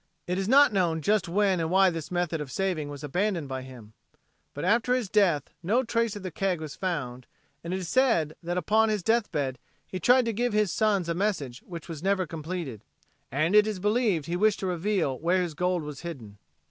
It 0.25 0.39
is 0.39 0.49
not 0.49 0.73
known 0.73 0.99
just 0.99 1.27
when 1.29 1.59
and 1.59 1.69
why 1.69 1.91
this 1.91 2.09
method 2.09 2.41
of 2.41 2.49
saving 2.51 2.89
was 2.89 3.03
abandoned 3.03 3.47
by 3.47 3.61
him. 3.61 3.93
But 4.55 4.65
after 4.65 4.95
his 4.95 5.09
death 5.09 5.51
no 5.61 5.83
trace 5.83 6.15
of 6.15 6.23
the 6.23 6.31
keg 6.31 6.59
was 6.59 6.75
found 6.75 7.27
and 7.63 7.71
it 7.71 7.77
is 7.77 7.87
said 7.87 8.35
that 8.41 8.57
upon 8.57 8.89
his 8.89 9.03
deathbed 9.03 9.59
he 9.85 9.99
tried 9.99 10.25
to 10.25 10.33
give 10.33 10.53
his 10.53 10.71
sons 10.71 11.07
a 11.07 11.13
message 11.13 11.59
which 11.59 11.87
was 11.87 12.01
never 12.01 12.25
completed, 12.25 12.83
and 13.31 13.53
it 13.55 13.67
is 13.67 13.77
believed 13.77 14.25
he 14.25 14.35
wished 14.35 14.61
to 14.61 14.65
reveal 14.65 15.19
where 15.19 15.43
his 15.43 15.53
gold 15.53 15.83
was 15.83 15.99
hidden. 16.01 16.39